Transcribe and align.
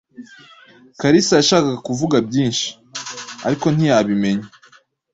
Kalisa 0.99 1.33
yashakaga 1.37 1.77
kuvuga 1.87 2.17
byinshi, 2.27 2.67
ariko 3.47 3.65
ntiyabimenya 3.71 4.47